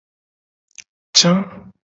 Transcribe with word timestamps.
Ca. 1.17 1.31